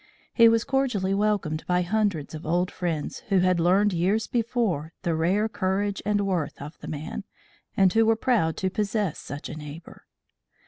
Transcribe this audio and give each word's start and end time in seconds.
He 0.33 0.49
was 0.49 0.63
cordially 0.63 1.13
welcomed 1.13 1.63
by 1.67 1.83
hundreds 1.83 2.33
of 2.33 2.43
old 2.43 2.71
friends 2.71 3.19
who 3.29 3.37
had 3.41 3.59
learned 3.59 3.93
years 3.93 4.25
before 4.25 4.93
the 5.03 5.13
rare 5.13 5.47
courage 5.47 6.01
and 6.03 6.25
worth 6.25 6.59
of 6.59 6.75
the 6.79 6.87
man, 6.87 7.23
and 7.77 7.93
who 7.93 8.07
were 8.07 8.15
proud 8.15 8.57
to 8.57 8.71
possess 8.71 9.19
such 9.19 9.47
a 9.47 9.55
neighbor. 9.55 10.07